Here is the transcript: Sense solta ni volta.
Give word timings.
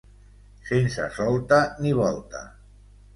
Sense 0.69 1.05
solta 1.17 1.59
ni 1.83 1.91
volta. 1.99 2.41